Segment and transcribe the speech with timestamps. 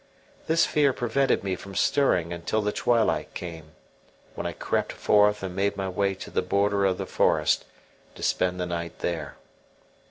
[0.47, 3.73] This fear prevented me from stirring until the twilight came,
[4.33, 7.65] when I crept forth and made my way to the border of the forest,
[8.15, 9.37] to spend the night there.